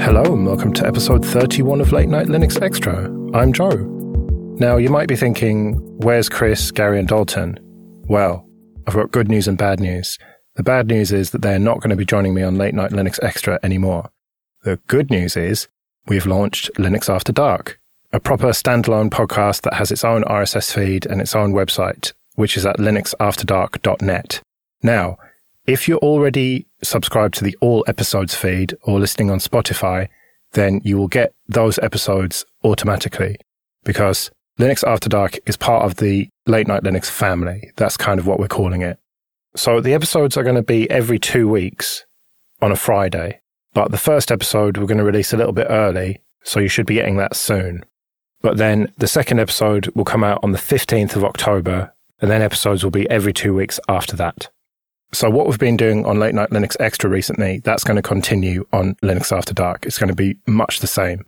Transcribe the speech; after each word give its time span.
Hello, 0.00 0.22
and 0.22 0.46
welcome 0.46 0.72
to 0.74 0.86
episode 0.86 1.26
31 1.26 1.80
of 1.80 1.90
Late 1.90 2.08
Night 2.08 2.28
Linux 2.28 2.62
Extra. 2.62 3.06
I'm 3.36 3.52
Joe. 3.52 3.74
Now, 4.58 4.76
you 4.76 4.90
might 4.90 5.08
be 5.08 5.16
thinking, 5.16 5.74
where's 5.98 6.28
Chris, 6.28 6.70
Gary, 6.70 7.00
and 7.00 7.08
Dalton? 7.08 7.58
Well, 8.08 8.48
I've 8.86 8.94
got 8.94 9.10
good 9.10 9.28
news 9.28 9.48
and 9.48 9.58
bad 9.58 9.80
news. 9.80 10.16
The 10.54 10.62
bad 10.62 10.86
news 10.86 11.10
is 11.10 11.32
that 11.32 11.42
they're 11.42 11.58
not 11.58 11.80
going 11.80 11.90
to 11.90 11.96
be 11.96 12.04
joining 12.04 12.32
me 12.32 12.44
on 12.44 12.56
Late 12.56 12.74
Night 12.74 12.92
Linux 12.92 13.18
Extra 13.22 13.58
anymore. 13.64 14.08
The 14.62 14.78
good 14.86 15.10
news 15.10 15.36
is 15.36 15.66
we've 16.06 16.26
launched 16.26 16.70
Linux 16.76 17.12
After 17.12 17.32
Dark, 17.32 17.80
a 18.12 18.20
proper 18.20 18.50
standalone 18.50 19.10
podcast 19.10 19.62
that 19.62 19.74
has 19.74 19.90
its 19.90 20.04
own 20.04 20.22
RSS 20.22 20.72
feed 20.72 21.06
and 21.06 21.20
its 21.20 21.34
own 21.34 21.52
website, 21.52 22.12
which 22.36 22.56
is 22.56 22.64
at 22.64 22.78
linuxafterdark.net. 22.78 24.42
Now, 24.80 25.18
if 25.68 25.86
you're 25.86 25.98
already 25.98 26.66
subscribed 26.82 27.34
to 27.34 27.44
the 27.44 27.56
all 27.60 27.84
episodes 27.86 28.34
feed 28.34 28.74
or 28.84 28.98
listening 28.98 29.30
on 29.30 29.38
Spotify, 29.38 30.08
then 30.52 30.80
you 30.82 30.96
will 30.96 31.08
get 31.08 31.34
those 31.46 31.78
episodes 31.80 32.46
automatically 32.64 33.36
because 33.84 34.30
Linux 34.58 34.82
After 34.82 35.10
Dark 35.10 35.38
is 35.46 35.58
part 35.58 35.84
of 35.84 35.96
the 35.96 36.30
Late 36.46 36.66
Night 36.66 36.84
Linux 36.84 37.10
family. 37.10 37.70
That's 37.76 37.98
kind 37.98 38.18
of 38.18 38.26
what 38.26 38.40
we're 38.40 38.48
calling 38.48 38.80
it. 38.80 38.98
So 39.56 39.82
the 39.82 39.92
episodes 39.92 40.38
are 40.38 40.42
going 40.42 40.56
to 40.56 40.62
be 40.62 40.90
every 40.90 41.18
two 41.18 41.46
weeks 41.46 42.06
on 42.62 42.72
a 42.72 42.76
Friday, 42.76 43.42
but 43.74 43.90
the 43.90 43.98
first 43.98 44.32
episode 44.32 44.78
we're 44.78 44.86
going 44.86 44.98
to 44.98 45.04
release 45.04 45.34
a 45.34 45.36
little 45.36 45.52
bit 45.52 45.66
early, 45.68 46.22
so 46.44 46.60
you 46.60 46.68
should 46.68 46.86
be 46.86 46.94
getting 46.94 47.18
that 47.18 47.36
soon. 47.36 47.84
But 48.40 48.56
then 48.56 48.90
the 48.96 49.06
second 49.06 49.38
episode 49.38 49.88
will 49.94 50.04
come 50.04 50.24
out 50.24 50.40
on 50.42 50.52
the 50.52 50.58
15th 50.58 51.14
of 51.14 51.24
October, 51.24 51.92
and 52.22 52.30
then 52.30 52.40
episodes 52.40 52.82
will 52.82 52.90
be 52.90 53.08
every 53.10 53.34
two 53.34 53.52
weeks 53.52 53.78
after 53.86 54.16
that. 54.16 54.48
So 55.12 55.30
what 55.30 55.46
we've 55.46 55.58
been 55.58 55.76
doing 55.76 56.04
on 56.04 56.18
Late 56.18 56.34
Night 56.34 56.50
Linux 56.50 56.76
Extra 56.80 57.08
recently, 57.08 57.60
that's 57.60 57.82
going 57.82 57.96
to 57.96 58.02
continue 58.02 58.66
on 58.72 58.94
Linux 58.96 59.34
After 59.34 59.54
Dark. 59.54 59.86
It's 59.86 59.98
going 59.98 60.08
to 60.08 60.14
be 60.14 60.36
much 60.46 60.80
the 60.80 60.86
same. 60.86 61.24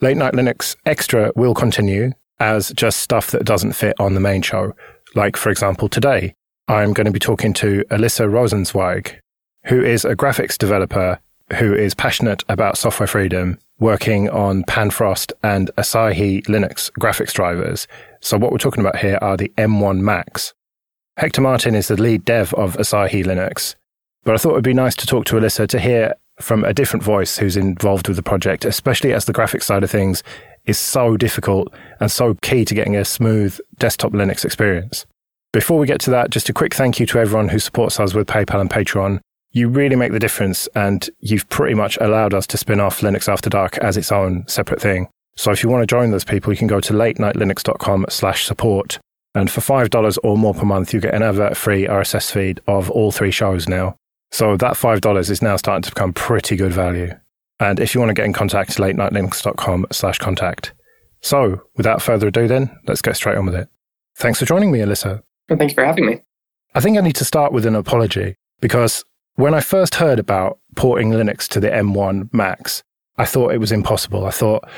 Late 0.00 0.18
Night 0.18 0.34
Linux 0.34 0.76
Extra 0.84 1.32
will 1.34 1.54
continue 1.54 2.12
as 2.40 2.70
just 2.70 3.00
stuff 3.00 3.30
that 3.30 3.44
doesn't 3.44 3.72
fit 3.72 3.98
on 3.98 4.14
the 4.14 4.20
main 4.20 4.42
show. 4.42 4.74
Like, 5.14 5.36
for 5.36 5.50
example, 5.50 5.88
today, 5.88 6.34
I'm 6.68 6.92
going 6.92 7.06
to 7.06 7.12
be 7.12 7.18
talking 7.18 7.54
to 7.54 7.84
Alyssa 7.90 8.28
Rosenzweig, 8.28 9.14
who 9.64 9.82
is 9.82 10.04
a 10.04 10.14
graphics 10.14 10.58
developer 10.58 11.18
who 11.54 11.74
is 11.74 11.94
passionate 11.94 12.42
about 12.48 12.78
software 12.78 13.06
freedom, 13.06 13.58
working 13.78 14.28
on 14.30 14.64
Panfrost 14.64 15.32
and 15.42 15.70
Asahi 15.76 16.44
Linux 16.46 16.90
graphics 16.92 17.32
drivers. 17.32 17.86
So 18.20 18.38
what 18.38 18.52
we're 18.52 18.58
talking 18.58 18.80
about 18.80 18.98
here 18.98 19.18
are 19.20 19.36
the 19.36 19.52
M1 19.58 20.00
Macs. 20.00 20.54
Hector 21.18 21.42
Martin 21.42 21.74
is 21.74 21.88
the 21.88 22.00
lead 22.00 22.24
dev 22.24 22.54
of 22.54 22.74
Asahi 22.78 23.22
Linux, 23.22 23.74
but 24.24 24.34
I 24.34 24.38
thought 24.38 24.52
it 24.52 24.54
would 24.54 24.64
be 24.64 24.72
nice 24.72 24.96
to 24.96 25.06
talk 25.06 25.26
to 25.26 25.36
Alyssa 25.36 25.68
to 25.68 25.78
hear 25.78 26.14
from 26.40 26.64
a 26.64 26.72
different 26.72 27.02
voice 27.02 27.36
who's 27.36 27.56
involved 27.56 28.08
with 28.08 28.16
the 28.16 28.22
project, 28.22 28.64
especially 28.64 29.12
as 29.12 29.26
the 29.26 29.34
graphics 29.34 29.64
side 29.64 29.84
of 29.84 29.90
things 29.90 30.22
is 30.64 30.78
so 30.78 31.18
difficult 31.18 31.72
and 32.00 32.10
so 32.10 32.34
key 32.40 32.64
to 32.64 32.74
getting 32.74 32.96
a 32.96 33.04
smooth 33.04 33.58
desktop 33.78 34.12
Linux 34.12 34.44
experience. 34.44 35.04
Before 35.52 35.78
we 35.78 35.86
get 35.86 36.00
to 36.00 36.10
that, 36.10 36.30
just 36.30 36.48
a 36.48 36.54
quick 36.54 36.72
thank 36.72 36.98
you 36.98 37.04
to 37.06 37.18
everyone 37.18 37.50
who 37.50 37.58
supports 37.58 38.00
us 38.00 38.14
with 38.14 38.26
PayPal 38.26 38.62
and 38.62 38.70
Patreon. 38.70 39.20
You 39.50 39.68
really 39.68 39.96
make 39.96 40.12
the 40.12 40.18
difference, 40.18 40.66
and 40.74 41.10
you've 41.20 41.48
pretty 41.50 41.74
much 41.74 41.98
allowed 42.00 42.32
us 42.32 42.46
to 42.48 42.56
spin 42.56 42.80
off 42.80 43.02
Linux 43.02 43.28
After 43.30 43.50
Dark 43.50 43.76
as 43.78 43.98
its 43.98 44.10
own 44.10 44.48
separate 44.48 44.80
thing. 44.80 45.08
So 45.36 45.50
if 45.50 45.62
you 45.62 45.68
want 45.68 45.82
to 45.82 45.86
join 45.86 46.10
those 46.10 46.24
people, 46.24 46.54
you 46.54 46.58
can 46.58 46.68
go 46.68 46.80
to 46.80 46.94
latenightlinux.com 46.94 48.06
slash 48.08 48.46
support 48.46 48.98
and 49.34 49.50
for 49.50 49.60
$5 49.60 50.18
or 50.22 50.36
more 50.36 50.54
per 50.54 50.64
month, 50.64 50.92
you 50.92 51.00
get 51.00 51.14
an 51.14 51.22
advert 51.22 51.56
free 51.56 51.86
RSS 51.86 52.30
feed 52.30 52.60
of 52.66 52.90
all 52.90 53.12
three 53.12 53.30
shows 53.30 53.68
now. 53.68 53.96
So 54.30 54.56
that 54.56 54.74
$5 54.74 55.30
is 55.30 55.42
now 55.42 55.56
starting 55.56 55.82
to 55.82 55.90
become 55.90 56.12
pretty 56.12 56.56
good 56.56 56.72
value. 56.72 57.14
And 57.60 57.80
if 57.80 57.94
you 57.94 58.00
want 58.00 58.10
to 58.10 58.14
get 58.14 58.24
in 58.24 58.32
contact, 58.32 58.78
late 58.78 58.96
latenightlinux.com 58.96 59.86
slash 59.92 60.18
contact. 60.18 60.72
So 61.20 61.62
without 61.76 62.02
further 62.02 62.28
ado, 62.28 62.48
then 62.48 62.76
let's 62.86 63.02
get 63.02 63.16
straight 63.16 63.36
on 63.36 63.46
with 63.46 63.54
it. 63.54 63.68
Thanks 64.16 64.38
for 64.38 64.44
joining 64.44 64.72
me, 64.72 64.80
Alyssa. 64.80 65.22
Well, 65.48 65.58
thanks 65.58 65.74
for 65.74 65.84
having 65.84 66.06
me. 66.06 66.20
I 66.74 66.80
think 66.80 66.98
I 66.98 67.02
need 67.02 67.16
to 67.16 67.24
start 67.24 67.52
with 67.52 67.66
an 67.66 67.74
apology 67.74 68.36
because 68.60 69.04
when 69.34 69.54
I 69.54 69.60
first 69.60 69.94
heard 69.96 70.18
about 70.18 70.58
porting 70.76 71.10
Linux 71.10 71.46
to 71.48 71.60
the 71.60 71.68
M1 71.68 72.32
Macs, 72.32 72.82
I 73.16 73.24
thought 73.24 73.52
it 73.52 73.58
was 73.58 73.72
impossible. 73.72 74.26
I 74.26 74.30
thought 74.30 74.68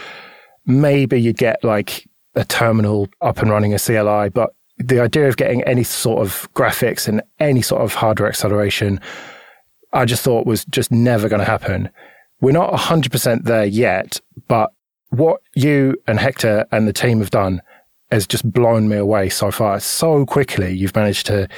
maybe 0.67 1.21
you'd 1.21 1.39
get 1.39 1.63
like 1.65 2.09
a 2.35 2.45
terminal 2.45 3.09
up 3.21 3.39
and 3.39 3.51
running 3.51 3.75
a 3.75 3.79
CLI, 3.79 4.31
but 4.31 4.51
the 4.79 5.01
idea 5.01 5.29
of 5.29 5.37
getting 5.37 5.63
any 5.65 5.85
sort 5.85 6.21
of 6.21 6.49
graphics 6.55 7.07
and 7.09 7.23
any 7.39 7.63
sort 7.63 7.83
of 7.83 7.95
hardware 7.95 8.29
acceleration, 8.29 9.01
I 9.93 10.05
just 10.05 10.23
thought 10.23 10.47
was 10.47 10.65
just 10.67 10.91
never 10.91 11.29
going 11.29 11.41
to 11.41 11.45
happen. 11.45 11.91
We're 12.41 12.53
not 12.53 12.73
100% 12.73 13.45
there 13.45 13.65
yet, 13.65 14.21
but 14.49 14.73
what 15.11 15.41
you 15.55 15.97
and 16.07 16.19
Hector 16.19 16.67
and 16.73 16.89
the 16.89 16.93
team 16.93 17.21
have 17.21 17.31
done 17.31 17.63
has 18.11 18.27
just 18.27 18.51
blown 18.53 18.89
me 18.89 18.97
away 18.97 19.29
so 19.29 19.51
far. 19.51 19.79
So 19.81 20.27
quickly, 20.27 20.75
you've 20.75 20.95
managed 20.95 21.27
to 21.27 21.49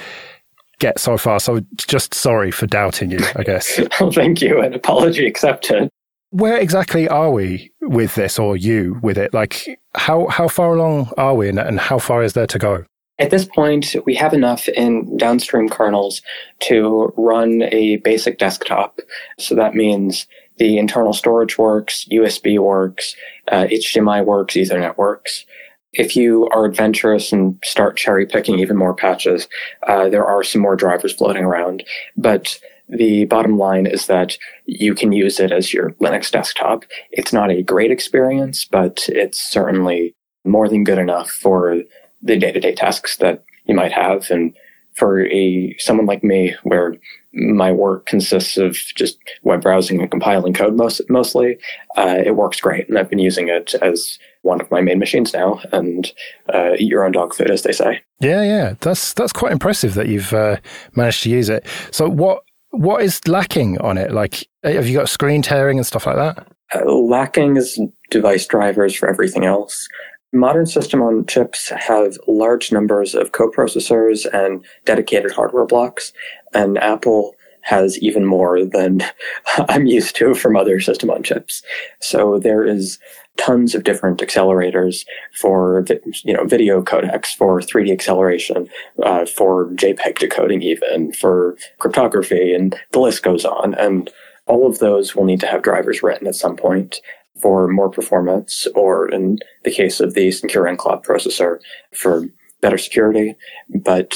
get 0.79 0.99
so 0.99 1.17
far. 1.17 1.39
So 1.39 1.61
just 1.77 2.13
sorry 2.13 2.51
for 2.51 2.67
doubting 2.67 3.11
you, 3.11 3.19
I 3.35 3.43
guess. 3.43 3.79
well, 3.99 4.11
thank 4.13 4.41
you. 4.41 4.61
and 4.61 4.75
apology 4.75 5.25
accepted 5.25 5.89
where 6.31 6.57
exactly 6.57 7.07
are 7.07 7.31
we 7.31 7.71
with 7.81 8.15
this 8.15 8.37
or 8.39 8.57
you 8.57 8.99
with 9.01 9.17
it? 9.17 9.33
Like 9.33 9.79
how 9.95 10.27
how 10.27 10.47
far 10.47 10.73
along 10.73 11.11
are 11.17 11.35
we 11.35 11.49
and, 11.49 11.59
and 11.59 11.79
how 11.79 11.99
far 11.99 12.23
is 12.23 12.33
there 12.33 12.47
to 12.47 12.59
go? 12.59 12.85
At 13.19 13.31
this 13.31 13.45
point, 13.45 13.95
we 14.05 14.13
have 14.15 14.33
enough 14.33 14.67
in 14.69 15.17
downstream 15.17 15.69
kernels 15.69 16.21
to 16.61 17.11
run 17.17 17.63
a 17.63 17.97
basic 17.97 18.37
desktop. 18.37 18.99
So 19.39 19.55
that 19.55 19.73
means 19.73 20.27
the 20.57 20.77
internal 20.77 21.13
storage 21.13 21.57
works, 21.57 22.05
USB 22.11 22.59
works, 22.59 23.15
uh, 23.51 23.65
HDMI 23.65 24.23
works, 24.23 24.53
Ethernet 24.55 24.97
works. 24.97 25.45
If 25.93 26.15
you 26.15 26.47
are 26.49 26.65
adventurous 26.65 27.31
and 27.31 27.57
start 27.63 27.97
cherry 27.97 28.27
picking 28.27 28.59
even 28.59 28.77
more 28.77 28.93
patches, 28.93 29.47
uh, 29.87 30.09
there 30.09 30.25
are 30.25 30.43
some 30.43 30.61
more 30.61 30.75
drivers 30.75 31.13
floating 31.13 31.43
around. 31.43 31.83
But 32.17 32.59
the 32.89 33.25
bottom 33.25 33.57
line 33.57 33.85
is 33.85 34.07
that 34.07 34.37
you 34.65 34.95
can 34.95 35.11
use 35.11 35.39
it 35.39 35.51
as 35.51 35.73
your 35.73 35.91
Linux 35.93 36.31
desktop. 36.31 36.85
It's 37.11 37.33
not 37.33 37.51
a 37.51 37.63
great 37.63 37.91
experience, 37.91 38.65
but 38.65 39.05
it's 39.09 39.39
certainly 39.39 40.15
more 40.45 40.69
than 40.69 40.83
good 40.83 40.97
enough 40.97 41.29
for 41.29 41.81
the 42.21 42.37
day-to-day 42.37 42.75
tasks 42.75 43.17
that 43.17 43.43
you 43.65 43.75
might 43.75 43.91
have. 43.91 44.31
And 44.31 44.55
for 44.95 45.27
a 45.27 45.75
someone 45.77 46.07
like 46.07 46.23
me, 46.23 46.55
where 46.63 46.95
my 47.33 47.71
work 47.71 48.07
consists 48.07 48.57
of 48.57 48.75
just 48.95 49.19
web 49.43 49.61
browsing 49.61 50.01
and 50.01 50.09
compiling 50.09 50.53
code 50.53 50.75
most, 50.75 51.01
mostly, 51.07 51.57
uh, 51.97 52.17
it 52.25 52.35
works 52.35 52.59
great. 52.59 52.89
And 52.89 52.97
I've 52.97 53.09
been 53.09 53.19
using 53.19 53.47
it 53.47 53.75
as 53.75 54.17
one 54.41 54.59
of 54.59 54.71
my 54.71 54.81
main 54.81 54.97
machines 54.97 55.33
now, 55.33 55.59
and 55.71 56.11
uh, 56.51 56.71
eat 56.79 56.89
your 56.89 57.03
own 57.03 57.11
dog 57.11 57.35
food, 57.35 57.51
as 57.51 57.61
they 57.61 57.73
say. 57.73 58.01
Yeah, 58.19 58.43
yeah, 58.43 58.73
that's 58.79 59.13
that's 59.13 59.33
quite 59.33 59.51
impressive 59.51 59.93
that 59.93 60.07
you've 60.07 60.33
uh, 60.33 60.57
managed 60.95 61.23
to 61.23 61.29
use 61.29 61.49
it. 61.49 61.67
So, 61.91 62.09
what 62.09 62.41
what 62.77 63.01
is 63.01 63.27
lacking 63.27 63.79
on 63.79 63.97
it? 63.97 64.11
Like, 64.11 64.47
have 64.63 64.87
you 64.87 64.97
got 64.97 65.09
screen 65.09 65.41
tearing 65.41 65.77
and 65.77 65.85
stuff 65.85 66.05
like 66.05 66.15
that? 66.15 66.47
Uh, 66.75 66.85
lacking 66.85 67.57
is 67.57 67.79
device 68.09 68.45
drivers 68.45 68.95
for 68.95 69.09
everything 69.09 69.45
else. 69.45 69.87
Modern 70.33 70.65
system 70.65 71.01
on 71.01 71.25
chips 71.25 71.69
have 71.69 72.17
large 72.27 72.71
numbers 72.71 73.15
of 73.15 73.31
coprocessors 73.31 74.25
and 74.33 74.63
dedicated 74.85 75.31
hardware 75.31 75.65
blocks, 75.65 76.11
and 76.53 76.77
Apple 76.77 77.33
has 77.67 77.99
even 77.99 78.25
more 78.25 78.63
than 78.63 79.01
I'm 79.69 79.87
used 79.87 80.15
to 80.15 80.33
from 80.33 80.55
other 80.55 80.79
system 80.79 81.09
on 81.09 81.21
chips. 81.21 81.61
So 81.99 82.39
there 82.39 82.63
is 82.63 82.97
tons 83.35 83.75
of 83.75 83.83
different 83.83 84.19
accelerators 84.21 85.05
for 85.35 85.85
you 86.23 86.33
know 86.33 86.45
video 86.45 86.81
codecs, 86.81 87.35
for 87.35 87.59
3D 87.59 87.91
acceleration, 87.91 88.69
uh, 89.03 89.25
for 89.25 89.69
JPEG 89.71 90.17
decoding, 90.17 90.61
even 90.61 91.11
for 91.11 91.57
cryptography, 91.79 92.53
and 92.53 92.73
the 92.91 92.99
list 92.99 93.21
goes 93.21 93.43
on. 93.43 93.75
And 93.75 94.09
all 94.45 94.65
of 94.65 94.79
those 94.79 95.13
will 95.13 95.25
need 95.25 95.41
to 95.41 95.47
have 95.47 95.61
drivers 95.61 96.01
written 96.01 96.25
at 96.25 96.35
some 96.35 96.55
point 96.55 97.01
for 97.41 97.67
more 97.67 97.89
performance, 97.89 98.65
or 98.75 99.09
in 99.09 99.39
the 99.65 99.71
case 99.71 99.99
of 99.99 100.13
the 100.13 100.31
Secure 100.31 100.69
Enclave 100.69 101.01
processor, 101.01 101.59
for 101.93 102.23
better 102.61 102.77
security. 102.77 103.35
But 103.69 104.15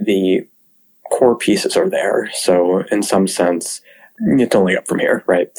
the 0.00 0.48
core 1.10 1.36
pieces 1.36 1.76
are 1.76 1.88
there. 1.88 2.30
So 2.32 2.80
in 2.90 3.02
some 3.02 3.26
sense, 3.26 3.80
it's 4.18 4.54
only 4.54 4.76
up 4.76 4.86
from 4.88 4.98
here, 4.98 5.22
right? 5.26 5.50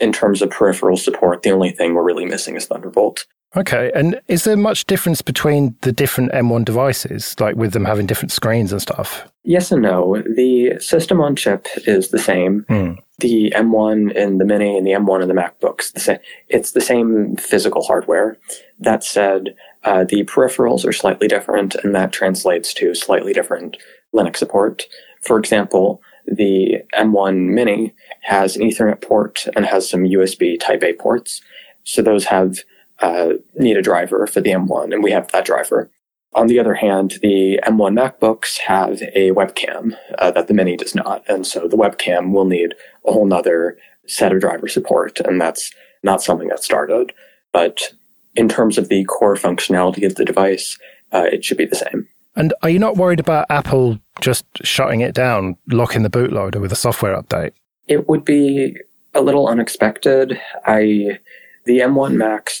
in 0.00 0.12
terms 0.12 0.42
of 0.42 0.50
peripheral 0.50 0.96
support, 0.96 1.42
the 1.42 1.50
only 1.50 1.70
thing 1.70 1.94
we're 1.94 2.02
really 2.02 2.24
missing 2.24 2.56
is 2.56 2.66
Thunderbolt. 2.66 3.26
Okay. 3.56 3.90
And 3.94 4.20
is 4.28 4.44
there 4.44 4.56
much 4.56 4.86
difference 4.86 5.22
between 5.22 5.76
the 5.82 5.90
different 5.90 6.30
M1 6.32 6.64
devices, 6.64 7.38
like 7.40 7.56
with 7.56 7.72
them 7.72 7.84
having 7.84 8.06
different 8.06 8.30
screens 8.30 8.70
and 8.70 8.80
stuff? 8.80 9.28
Yes 9.42 9.72
and 9.72 9.82
no. 9.82 10.22
The 10.22 10.78
system 10.78 11.20
on 11.20 11.34
chip 11.34 11.66
is 11.86 12.10
the 12.10 12.18
same. 12.18 12.64
Mm. 12.68 12.98
The 13.18 13.52
M1 13.56 14.14
in 14.14 14.38
the 14.38 14.44
Mini 14.44 14.78
and 14.78 14.86
the 14.86 14.92
M1 14.92 15.22
in 15.22 15.28
the 15.28 15.34
MacBooks, 15.34 15.92
the 15.92 16.00
same. 16.00 16.18
it's 16.48 16.72
the 16.72 16.80
same 16.80 17.36
physical 17.36 17.82
hardware. 17.82 18.38
That 18.78 19.02
said, 19.02 19.56
uh, 19.82 20.04
the 20.04 20.24
peripherals 20.24 20.86
are 20.86 20.92
slightly 20.92 21.26
different, 21.26 21.74
and 21.74 21.94
that 21.94 22.12
translates 22.12 22.72
to 22.74 22.94
slightly 22.94 23.32
different 23.32 23.76
Linux 24.14 24.36
support. 24.36 24.86
For 25.22 25.38
example, 25.38 26.02
the 26.26 26.82
M1 26.94 27.48
Mini 27.48 27.94
has 28.22 28.56
an 28.56 28.62
Ethernet 28.62 29.02
port 29.02 29.46
and 29.56 29.66
has 29.66 29.88
some 29.88 30.02
USB 30.02 30.58
Type 30.58 30.82
A 30.82 30.92
ports. 30.94 31.40
So 31.84 32.02
those 32.02 32.26
have 32.26 32.58
uh, 33.00 33.34
need 33.54 33.76
a 33.76 33.82
driver 33.82 34.26
for 34.26 34.40
the 34.40 34.50
M1, 34.50 34.92
and 34.92 35.02
we 35.02 35.10
have 35.10 35.30
that 35.32 35.44
driver. 35.44 35.90
On 36.34 36.46
the 36.46 36.60
other 36.60 36.74
hand, 36.74 37.18
the 37.22 37.58
M1 37.64 37.98
MacBooks 37.98 38.58
have 38.58 39.02
a 39.14 39.32
webcam 39.32 39.96
uh, 40.18 40.30
that 40.30 40.46
the 40.46 40.54
Mini 40.54 40.76
does 40.76 40.94
not, 40.94 41.24
and 41.28 41.46
so 41.46 41.66
the 41.66 41.76
webcam 41.76 42.32
will 42.32 42.44
need 42.44 42.74
a 43.04 43.12
whole 43.12 43.26
nother 43.26 43.76
set 44.06 44.32
of 44.32 44.40
driver 44.40 44.68
support, 44.68 45.18
and 45.20 45.40
that's 45.40 45.72
not 46.02 46.22
something 46.22 46.48
that 46.48 46.62
started. 46.62 47.12
But 47.52 47.94
in 48.36 48.48
terms 48.48 48.78
of 48.78 48.88
the 48.88 49.04
core 49.04 49.34
functionality 49.34 50.06
of 50.06 50.14
the 50.14 50.24
device, 50.24 50.78
uh, 51.12 51.26
it 51.32 51.44
should 51.44 51.56
be 51.56 51.66
the 51.66 51.74
same. 51.74 52.06
And 52.36 52.54
are 52.62 52.70
you 52.70 52.78
not 52.78 52.96
worried 52.96 53.20
about 53.20 53.46
Apple 53.50 53.98
just 54.20 54.44
shutting 54.62 55.00
it 55.00 55.14
down, 55.14 55.56
locking 55.68 56.02
the 56.02 56.10
bootloader 56.10 56.60
with 56.60 56.72
a 56.72 56.76
software 56.76 57.20
update? 57.20 57.52
It 57.88 58.08
would 58.08 58.24
be 58.24 58.76
a 59.14 59.20
little 59.20 59.48
unexpected. 59.48 60.40
I 60.64 61.18
the 61.66 61.80
M1 61.80 62.14
Macs 62.14 62.60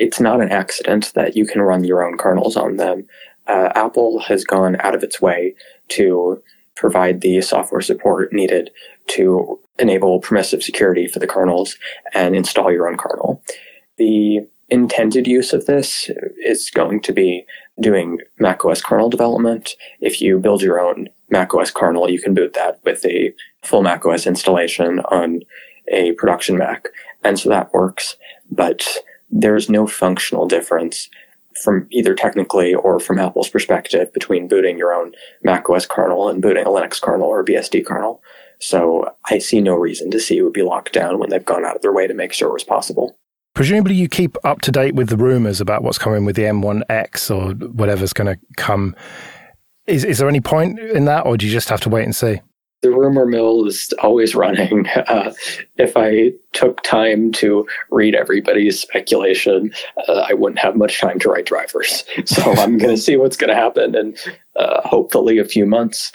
it's 0.00 0.18
not 0.18 0.40
an 0.40 0.48
accident 0.48 1.12
that 1.14 1.36
you 1.36 1.46
can 1.46 1.60
run 1.60 1.84
your 1.84 2.02
own 2.02 2.16
kernels 2.16 2.56
on 2.56 2.78
them. 2.78 3.06
Uh, 3.46 3.68
Apple 3.74 4.18
has 4.20 4.44
gone 4.44 4.80
out 4.80 4.94
of 4.94 5.04
its 5.04 5.20
way 5.20 5.54
to 5.88 6.42
provide 6.74 7.20
the 7.20 7.42
software 7.42 7.82
support 7.82 8.32
needed 8.32 8.70
to 9.08 9.60
enable 9.78 10.20
permissive 10.20 10.62
security 10.62 11.06
for 11.06 11.18
the 11.18 11.26
kernels 11.26 11.76
and 12.14 12.34
install 12.34 12.72
your 12.72 12.88
own 12.88 12.96
kernel. 12.96 13.42
The 13.98 14.40
intended 14.70 15.26
use 15.26 15.52
of 15.52 15.66
this 15.66 16.10
is 16.44 16.70
going 16.70 17.00
to 17.00 17.12
be 17.12 17.44
doing 17.80 18.18
macOS 18.38 18.82
kernel 18.82 19.10
development. 19.10 19.70
If 20.00 20.20
you 20.20 20.38
build 20.38 20.62
your 20.62 20.80
own 20.80 21.08
macOS 21.28 21.70
kernel, 21.70 22.10
you 22.10 22.20
can 22.20 22.34
boot 22.34 22.54
that 22.54 22.80
with 22.84 23.04
a 23.04 23.32
full 23.62 23.82
macOS 23.82 24.26
installation 24.26 25.00
on 25.00 25.40
a 25.92 26.12
production 26.12 26.56
Mac. 26.56 26.88
And 27.24 27.38
so 27.38 27.48
that 27.48 27.72
works. 27.72 28.16
But 28.50 28.86
there's 29.30 29.68
no 29.68 29.86
functional 29.86 30.46
difference 30.46 31.08
from 31.62 31.86
either 31.90 32.14
technically 32.14 32.74
or 32.74 33.00
from 33.00 33.18
Apple's 33.18 33.48
perspective 33.48 34.12
between 34.12 34.48
booting 34.48 34.78
your 34.78 34.94
own 34.94 35.12
macOS 35.42 35.86
kernel 35.86 36.28
and 36.28 36.40
booting 36.40 36.64
a 36.64 36.70
Linux 36.70 37.00
kernel 37.00 37.26
or 37.26 37.40
a 37.40 37.44
BSD 37.44 37.84
kernel. 37.84 38.22
So 38.60 39.14
I 39.30 39.38
see 39.38 39.60
no 39.60 39.74
reason 39.74 40.10
to 40.10 40.20
see 40.20 40.38
it 40.38 40.42
would 40.42 40.52
be 40.52 40.62
locked 40.62 40.92
down 40.92 41.18
when 41.18 41.30
they've 41.30 41.44
gone 41.44 41.64
out 41.64 41.76
of 41.76 41.82
their 41.82 41.92
way 41.92 42.06
to 42.06 42.14
make 42.14 42.32
sure 42.32 42.48
it 42.48 42.54
was 42.54 42.64
possible. 42.64 43.18
Presumably, 43.54 43.94
you 43.94 44.08
keep 44.08 44.36
up 44.44 44.60
to 44.62 44.70
date 44.70 44.94
with 44.94 45.08
the 45.08 45.16
rumors 45.16 45.60
about 45.60 45.82
what's 45.82 45.98
coming 45.98 46.24
with 46.24 46.36
the 46.36 46.42
M1X 46.42 47.34
or 47.34 47.54
whatever's 47.68 48.12
going 48.12 48.34
to 48.34 48.40
come. 48.56 48.94
Is, 49.86 50.04
is 50.04 50.18
there 50.18 50.28
any 50.28 50.40
point 50.40 50.78
in 50.78 51.04
that, 51.06 51.26
or 51.26 51.36
do 51.36 51.46
you 51.46 51.52
just 51.52 51.68
have 51.68 51.80
to 51.80 51.88
wait 51.88 52.04
and 52.04 52.14
see? 52.14 52.40
the 52.82 52.90
rumor 52.90 53.26
mill 53.26 53.66
is 53.66 53.92
always 54.02 54.34
running. 54.34 54.86
Uh, 54.88 55.32
if 55.76 55.96
I 55.96 56.32
took 56.52 56.82
time 56.82 57.32
to 57.32 57.66
read 57.90 58.14
everybody's 58.14 58.80
speculation, 58.80 59.72
uh, 60.08 60.26
I 60.28 60.34
wouldn't 60.34 60.60
have 60.60 60.76
much 60.76 61.00
time 61.00 61.18
to 61.20 61.28
write 61.28 61.46
drivers. 61.46 62.04
So 62.26 62.52
I'm 62.52 62.78
going 62.78 62.94
to 62.94 63.00
see 63.00 63.16
what's 63.16 63.36
going 63.36 63.48
to 63.48 63.56
happen 63.56 63.96
in 63.96 64.16
uh, 64.56 64.82
hopefully 64.82 65.38
a 65.38 65.44
few 65.44 65.66
months, 65.66 66.12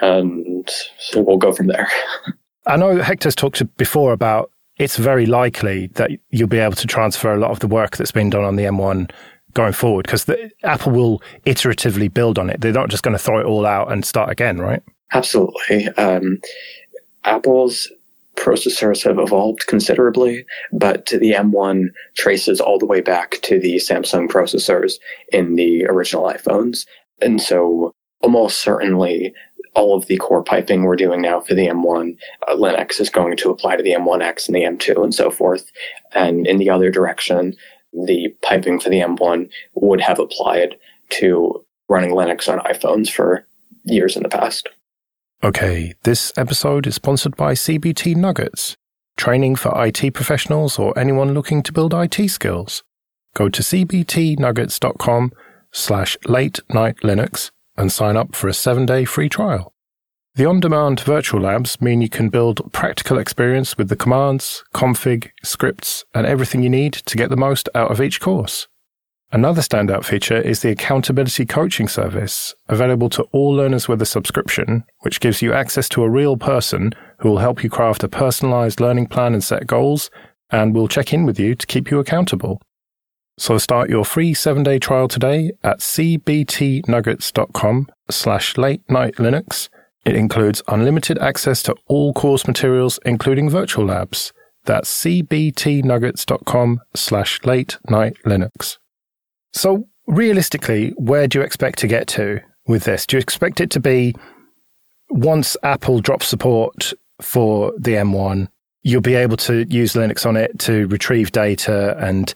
and 0.00 0.68
so 0.98 1.22
we'll 1.22 1.38
go 1.38 1.52
from 1.52 1.66
there. 1.66 1.88
I 2.66 2.76
know 2.76 3.00
Hector's 3.00 3.34
talked 3.34 3.62
before 3.76 4.12
about 4.12 4.50
it's 4.76 4.96
very 4.96 5.26
likely 5.26 5.88
that 5.88 6.10
you'll 6.30 6.48
be 6.48 6.58
able 6.58 6.76
to 6.76 6.86
transfer 6.86 7.32
a 7.32 7.38
lot 7.38 7.50
of 7.50 7.60
the 7.60 7.66
work 7.66 7.96
that's 7.96 8.12
been 8.12 8.30
done 8.30 8.44
on 8.44 8.56
the 8.56 8.64
M1 8.64 9.10
going 9.54 9.72
forward 9.72 10.04
because 10.04 10.28
Apple 10.64 10.92
will 10.92 11.22
iteratively 11.46 12.12
build 12.12 12.38
on 12.38 12.50
it. 12.50 12.60
They're 12.60 12.72
not 12.72 12.90
just 12.90 13.02
going 13.02 13.16
to 13.16 13.22
throw 13.22 13.40
it 13.40 13.46
all 13.46 13.64
out 13.64 13.90
and 13.90 14.04
start 14.04 14.30
again, 14.30 14.58
right? 14.58 14.82
Absolutely. 15.12 15.88
Um, 15.90 16.38
Apple's 17.24 17.90
processors 18.36 19.02
have 19.02 19.18
evolved 19.18 19.66
considerably, 19.66 20.44
but 20.72 21.06
the 21.06 21.32
M1 21.32 21.86
traces 22.14 22.60
all 22.60 22.78
the 22.78 22.86
way 22.86 23.00
back 23.00 23.38
to 23.42 23.58
the 23.58 23.76
Samsung 23.76 24.28
processors 24.28 24.94
in 25.32 25.56
the 25.56 25.86
original 25.86 26.24
iPhones. 26.24 26.86
And 27.22 27.40
so 27.40 27.92
almost 28.20 28.58
certainly 28.58 29.32
all 29.76 29.94
of 29.94 30.06
the 30.06 30.16
core 30.16 30.42
piping 30.42 30.82
we're 30.82 30.96
doing 30.96 31.20
now 31.20 31.38
for 31.38 31.54
the 31.54 31.66
M1 31.66 32.16
uh, 32.48 32.54
Linux 32.54 32.98
is 32.98 33.10
going 33.10 33.36
to 33.36 33.50
apply 33.50 33.76
to 33.76 33.82
the 33.82 33.92
M1X 33.92 34.48
and 34.48 34.56
the 34.56 34.62
M2 34.62 35.04
and 35.04 35.14
so 35.14 35.30
forth. 35.30 35.70
And 36.12 36.46
in 36.46 36.56
the 36.56 36.70
other 36.70 36.90
direction, 36.90 37.54
the 37.92 38.34
piping 38.42 38.80
for 38.80 38.88
the 38.88 39.00
M1 39.00 39.50
would 39.74 40.00
have 40.00 40.18
applied 40.18 40.76
to 41.10 41.64
running 41.88 42.10
Linux 42.10 42.50
on 42.50 42.58
iPhones 42.60 43.10
for 43.10 43.46
years 43.84 44.16
in 44.16 44.22
the 44.22 44.28
past. 44.30 44.68
Okay, 45.44 45.94
this 46.04 46.32
episode 46.36 46.86
is 46.86 46.94
sponsored 46.94 47.36
by 47.36 47.52
CBT 47.52 48.16
Nuggets, 48.16 48.76
training 49.18 49.56
for 49.56 49.72
IT 49.84 50.14
professionals 50.14 50.78
or 50.78 50.98
anyone 50.98 51.34
looking 51.34 51.62
to 51.62 51.72
build 51.72 51.92
IT 51.92 52.30
skills. 52.30 52.82
Go 53.34 53.50
to 53.50 53.62
cbtnuggets.com 53.62 55.32
slash 55.70 56.16
late 56.24 56.60
night 56.70 56.96
Linux 57.04 57.50
and 57.76 57.92
sign 57.92 58.16
up 58.16 58.34
for 58.34 58.48
a 58.48 58.54
seven 58.54 58.86
day 58.86 59.04
free 59.04 59.28
trial. 59.28 59.72
The 60.36 60.44
on 60.44 60.60
demand 60.60 61.00
virtual 61.00 61.40
labs 61.40 61.80
mean 61.80 62.02
you 62.02 62.10
can 62.10 62.28
build 62.28 62.70
practical 62.72 63.18
experience 63.18 63.78
with 63.78 63.88
the 63.88 63.96
commands, 63.96 64.64
config, 64.74 65.30
scripts, 65.42 66.04
and 66.14 66.26
everything 66.26 66.62
you 66.62 66.68
need 66.68 66.92
to 66.92 67.16
get 67.16 67.30
the 67.30 67.36
most 67.36 67.70
out 67.74 67.90
of 67.90 68.02
each 68.02 68.20
course. 68.20 68.68
Another 69.32 69.60
standout 69.60 70.04
feature 70.04 70.40
is 70.40 70.60
the 70.60 70.70
accountability 70.70 71.46
coaching 71.46 71.88
service, 71.88 72.54
available 72.68 73.08
to 73.10 73.22
all 73.32 73.50
learners 73.50 73.88
with 73.88 74.00
a 74.00 74.06
subscription, 74.06 74.84
which 75.00 75.20
gives 75.20 75.42
you 75.42 75.52
access 75.52 75.88
to 75.88 76.04
a 76.04 76.10
real 76.10 76.36
person 76.36 76.92
who 77.18 77.30
will 77.30 77.38
help 77.38 77.64
you 77.64 77.70
craft 77.70 78.04
a 78.04 78.08
personalized 78.08 78.80
learning 78.80 79.06
plan 79.06 79.32
and 79.32 79.42
set 79.42 79.66
goals, 79.66 80.10
and 80.50 80.74
will 80.74 80.86
check 80.86 81.12
in 81.12 81.24
with 81.24 81.40
you 81.40 81.54
to 81.54 81.66
keep 81.66 81.90
you 81.90 81.98
accountable. 81.98 82.60
So 83.38 83.58
start 83.58 83.90
your 83.90 84.04
free 84.04 84.32
seven-day 84.32 84.78
trial 84.78 85.08
today 85.08 85.52
at 85.62 85.80
cbtnuggets.com 85.80 87.88
slash 88.10 88.56
late 88.56 88.90
night 88.90 89.16
Linux. 89.16 89.68
It 90.06 90.16
includes 90.16 90.62
unlimited 90.68 91.18
access 91.18 91.62
to 91.64 91.76
all 91.86 92.14
course 92.14 92.46
materials, 92.46 92.98
including 93.04 93.50
virtual 93.50 93.84
labs. 93.86 94.32
That's 94.64 94.90
cbtnuggets.com 95.02 96.80
slash 96.94 97.44
late 97.44 97.76
night 97.90 98.16
Linux. 98.24 98.78
So, 99.52 99.88
realistically, 100.06 100.94
where 100.96 101.28
do 101.28 101.38
you 101.38 101.44
expect 101.44 101.78
to 101.80 101.86
get 101.86 102.08
to 102.08 102.40
with 102.66 102.84
this? 102.84 103.06
Do 103.06 103.16
you 103.16 103.20
expect 103.20 103.60
it 103.60 103.70
to 103.70 103.80
be 103.80 104.14
once 105.10 105.56
Apple 105.62 106.00
drops 106.00 106.26
support 106.26 106.92
for 107.20 107.72
the 107.78 107.92
M1, 107.92 108.48
you'll 108.82 109.00
be 109.00 109.14
able 109.14 109.36
to 109.38 109.66
use 109.68 109.94
Linux 109.94 110.26
on 110.26 110.36
it 110.36 110.58
to 110.60 110.86
retrieve 110.88 111.32
data 111.32 111.96
and 111.98 112.34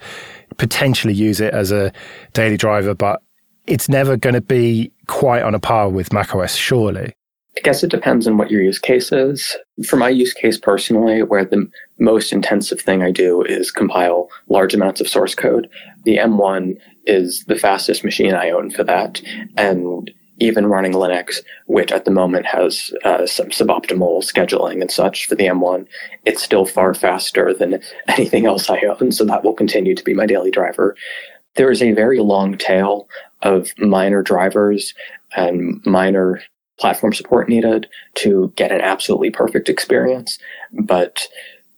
potentially 0.57 1.15
use 1.15 1.41
it 1.41 1.53
as 1.55 1.73
a 1.73 1.93
daily 2.33 2.57
driver, 2.57 2.95
but 2.95 3.23
it's 3.67 3.89
never 3.89 4.17
going 4.17 4.35
to 4.35 4.41
be 4.41 4.93
quite 5.07 5.43
on 5.43 5.55
a 5.55 5.61
par 5.61 5.89
with 5.89 6.13
macOS, 6.13 6.55
surely. 6.55 7.13
I 7.57 7.61
guess 7.63 7.83
it 7.83 7.91
depends 7.91 8.27
on 8.27 8.37
what 8.39 8.51
your 8.51 8.63
use 8.63 8.79
case 8.79 9.13
is. 9.13 9.57
For 9.87 9.97
my 9.97 10.09
use 10.09 10.33
case 10.33 10.59
personally, 10.59 11.23
where 11.23 11.45
the 11.45 11.69
most 11.99 12.33
intensive 12.33 12.81
thing 12.81 13.03
I 13.03 13.11
do 13.11 13.43
is 13.43 13.71
compile 13.71 14.29
large 14.49 14.73
amounts 14.73 15.01
of 15.01 15.09
source 15.09 15.35
code, 15.35 15.69
the 16.05 16.17
M1 16.17 16.79
is 17.07 17.45
the 17.49 17.57
fastest 17.57 18.05
machine 18.05 18.35
I 18.35 18.51
own 18.51 18.71
for 18.71 18.85
that. 18.85 19.21
And 19.57 20.11
even 20.41 20.67
running 20.67 20.93
Linux, 20.93 21.41
which 21.67 21.93
at 21.93 22.07
the 22.07 22.11
moment 22.11 22.47
has 22.47 22.93
uh, 23.05 23.27
some 23.27 23.49
suboptimal 23.49 24.25
scheduling 24.25 24.81
and 24.81 24.91
such 24.91 25.27
for 25.27 25.35
the 25.35 25.47
M1, 25.47 25.87
it's 26.25 26.43
still 26.43 26.65
far 26.65 26.95
faster 26.95 27.55
than 27.55 27.81
anything 28.09 28.47
else 28.47 28.69
I 28.69 28.81
own. 28.81 29.13
So 29.13 29.25
that 29.27 29.45
will 29.45 29.53
continue 29.53 29.95
to 29.95 30.05
be 30.05 30.15
my 30.15 30.27
daily 30.27 30.51
driver. 30.51 30.97
There 31.57 31.71
is 31.71 31.83
a 31.83 31.93
very 31.93 32.21
long 32.21 32.57
tail 32.57 33.09
of 33.43 33.71
minor 33.79 34.23
drivers 34.23 34.95
and 35.37 35.81
minor 35.85 36.43
platform 36.79 37.13
support 37.13 37.49
needed 37.49 37.87
to 38.15 38.53
get 38.57 38.73
an 38.73 38.81
absolutely 38.81 39.31
perfect 39.31 39.69
experience. 39.69 40.39
But 40.73 41.29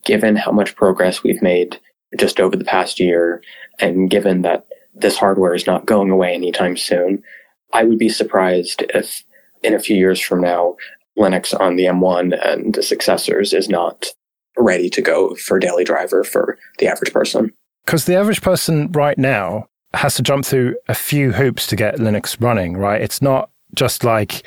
given 0.05 0.37
how 0.37 0.53
much 0.53 0.77
progress 0.77 1.23
we've 1.23 1.43
made 1.43 1.81
just 2.17 2.39
over 2.39 2.57
the 2.57 2.65
past 2.65 3.01
year, 3.01 3.43
and 3.81 4.09
given 4.09 4.43
that 4.43 4.67
this 4.95 5.17
hardware 5.17 5.55
is 5.55 5.67
not 5.67 5.87
going 5.87 6.11
away 6.11 6.35
anytime 6.35 6.77
soon, 6.77 7.23
I 7.73 7.85
would 7.85 7.99
be 7.99 8.09
surprised 8.09 8.85
if 8.95 9.25
in 9.63 9.75
a 9.75 9.79
few 9.79 9.97
years 9.97 10.21
from 10.21 10.41
now, 10.41 10.77
Linux 11.19 11.59
on 11.59 11.77
the 11.77 11.85
M1 11.85 12.39
and 12.45 12.75
the 12.75 12.83
successors 12.83 13.53
is 13.53 13.69
not 13.69 14.07
ready 14.57 14.91
to 14.91 15.03
go 15.03 15.35
for 15.37 15.59
daily 15.59 15.85
driver 15.85 16.25
for 16.25 16.59
the 16.79 16.87
average 16.87 17.13
person. 17.13 17.53
Because 17.85 18.05
the 18.05 18.17
average 18.17 18.43
person 18.43 18.91
right 18.93 19.19
now 19.19 19.69
has 19.95 20.15
to 20.15 20.23
jump 20.23 20.45
through 20.45 20.77
a 20.89 20.95
few 20.95 21.33
hoops 21.33 21.67
to 21.67 21.77
get 21.77 21.97
Linux 21.97 22.41
running, 22.41 22.77
right? 22.77 23.01
It's 23.01 23.21
not 23.21 23.51
just 23.75 24.05
like 24.05 24.43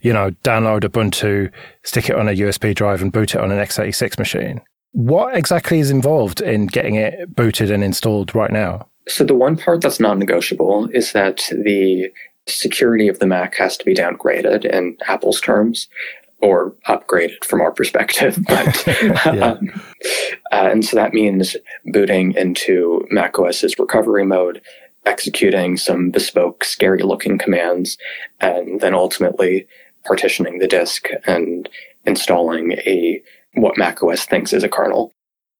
you 0.00 0.12
know, 0.12 0.30
download 0.42 0.82
Ubuntu, 0.82 1.52
stick 1.82 2.08
it 2.08 2.16
on 2.16 2.28
a 2.28 2.32
USB 2.32 2.74
drive 2.74 3.02
and 3.02 3.12
boot 3.12 3.34
it 3.34 3.40
on 3.40 3.52
an 3.52 3.58
x86 3.58 4.18
machine. 4.18 4.60
What 4.92 5.36
exactly 5.36 5.78
is 5.78 5.90
involved 5.90 6.40
in 6.40 6.66
getting 6.66 6.96
it 6.96 7.34
booted 7.34 7.70
and 7.70 7.84
installed 7.84 8.34
right 8.34 8.50
now? 8.50 8.88
So 9.08 9.24
the 9.24 9.34
one 9.34 9.56
part 9.56 9.82
that's 9.82 10.00
non-negotiable 10.00 10.88
is 10.92 11.12
that 11.12 11.48
the 11.50 12.10
security 12.58 13.08
of 13.08 13.18
the 13.18 13.26
Mac 13.26 13.54
has 13.56 13.76
to 13.76 13.84
be 13.84 13.94
downgraded 13.94 14.64
in 14.64 14.96
Apple's 15.06 15.40
terms. 15.40 15.88
or 16.42 16.74
upgraded 16.88 17.44
from 17.44 17.60
our 17.60 17.70
perspective. 17.70 18.38
But, 18.48 18.86
yeah. 19.02 19.52
um, 19.52 19.70
uh, 20.52 20.68
and 20.72 20.84
so 20.84 20.96
that 20.96 21.12
means 21.12 21.56
booting 21.92 22.32
into 22.34 23.06
macOS's 23.10 23.78
recovery 23.78 24.24
mode, 24.24 24.62
executing 25.06 25.76
some 25.76 26.10
bespoke, 26.10 26.64
scary 26.64 27.02
looking 27.02 27.38
commands, 27.38 27.98
and 28.40 28.80
then 28.80 28.94
ultimately 28.94 29.66
partitioning 30.04 30.58
the 30.58 30.66
disk 30.66 31.08
and 31.26 31.68
installing 32.06 32.72
a 32.72 33.22
what 33.54 33.76
macOS 33.76 34.24
thinks 34.24 34.52
is 34.52 34.64
a 34.64 34.68
kernel. 34.68 35.12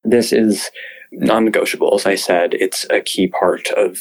This 0.04 0.32
is 0.32 0.70
non-negotiable. 1.12 1.94
As 1.94 2.06
I 2.06 2.14
said, 2.14 2.54
it's 2.54 2.86
a 2.88 3.00
key 3.00 3.26
part 3.26 3.68
of 3.72 3.98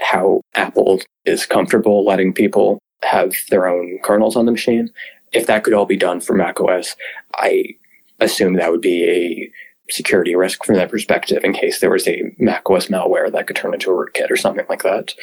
how 0.00 0.40
Apple 0.54 1.00
is 1.24 1.46
comfortable 1.46 2.04
letting 2.04 2.32
people 2.32 2.78
have 3.02 3.32
their 3.50 3.66
own 3.66 3.98
kernels 4.02 4.36
on 4.36 4.46
the 4.46 4.52
machine. 4.52 4.90
If 5.32 5.46
that 5.46 5.64
could 5.64 5.74
all 5.74 5.86
be 5.86 5.96
done 5.96 6.20
for 6.20 6.34
macOS, 6.34 6.96
I 7.36 7.76
assume 8.20 8.54
that 8.54 8.70
would 8.70 8.80
be 8.80 9.04
a 9.04 9.52
security 9.92 10.36
risk 10.36 10.64
from 10.64 10.76
that 10.76 10.90
perspective 10.90 11.42
in 11.44 11.52
case 11.52 11.80
there 11.80 11.90
was 11.90 12.06
a 12.06 12.34
macOS 12.38 12.86
malware 12.86 13.30
that 13.32 13.46
could 13.46 13.56
turn 13.56 13.74
into 13.74 13.90
a 13.90 13.94
rootkit 13.94 14.30
or 14.30 14.36
something 14.36 14.66
like 14.68 14.82
that. 14.82 15.14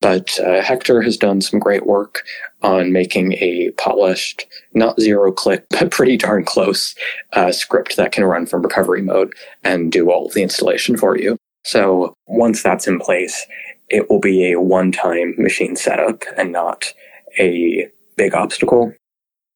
But 0.00 0.38
uh, 0.40 0.60
Hector 0.60 1.00
has 1.02 1.16
done 1.16 1.40
some 1.40 1.58
great 1.58 1.86
work 1.86 2.24
on 2.62 2.92
making 2.92 3.32
a 3.34 3.70
polished, 3.78 4.46
not 4.74 5.00
zero 5.00 5.32
click, 5.32 5.64
but 5.70 5.90
pretty 5.90 6.16
darn 6.16 6.44
close 6.44 6.94
uh, 7.32 7.52
script 7.52 7.96
that 7.96 8.12
can 8.12 8.24
run 8.24 8.46
from 8.46 8.62
recovery 8.62 9.02
mode 9.02 9.32
and 9.62 9.90
do 9.90 10.10
all 10.10 10.26
of 10.26 10.34
the 10.34 10.42
installation 10.42 10.96
for 10.96 11.16
you. 11.16 11.36
So 11.64 12.14
once 12.26 12.62
that's 12.62 12.86
in 12.86 13.00
place, 13.00 13.46
it 13.88 14.10
will 14.10 14.20
be 14.20 14.50
a 14.50 14.60
one 14.60 14.92
time 14.92 15.34
machine 15.38 15.76
setup 15.76 16.22
and 16.36 16.52
not 16.52 16.92
a 17.38 17.88
big 18.16 18.34
obstacle. 18.34 18.92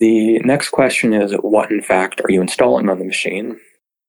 The 0.01 0.39
next 0.41 0.71
question 0.71 1.13
is 1.13 1.33
what, 1.41 1.71
in 1.71 1.83
fact, 1.83 2.21
are 2.23 2.31
you 2.31 2.41
installing 2.41 2.89
on 2.89 2.99
the 2.99 3.05
machine? 3.05 3.59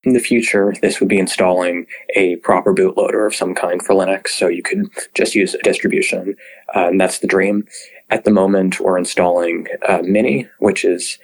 In 0.03 0.13
the 0.13 0.19
future, 0.19 0.73
this 0.81 0.99
would 0.99 1.09
be 1.09 1.19
installing 1.19 1.85
a 2.15 2.37
proper 2.37 2.73
bootloader 2.73 3.27
of 3.27 3.35
some 3.35 3.53
kind 3.53 3.83
for 3.83 3.95
Linux, 3.95 4.29
so 4.29 4.47
you 4.47 4.63
could 4.63 4.87
just 5.13 5.35
use 5.35 5.55
a 5.55 5.61
distribution, 5.61 6.35
uh, 6.73 6.87
and 6.87 7.01
that's 7.01 7.19
the 7.19 7.27
dream. 7.27 7.67
At 8.09 8.23
the 8.23 8.31
moment, 8.31 8.79
we're 8.79 8.97
installing 8.97 9.67
uh, 9.87 9.99
m1n1, 9.99 10.49
which 10.59 10.85
is 10.85 11.19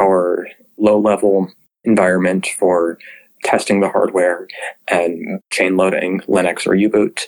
our 0.00 0.46
low 0.78 1.00
level 1.00 1.50
environment 1.84 2.46
for 2.58 2.98
testing 3.42 3.80
the 3.80 3.88
hardware 3.88 4.46
and 4.88 5.40
chain 5.50 5.76
loading 5.76 6.20
Linux 6.28 6.66
or 6.66 6.74
U-boot. 6.74 7.26